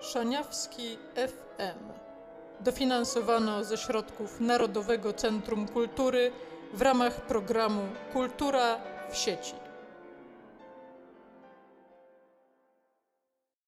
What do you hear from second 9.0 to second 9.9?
w sieci.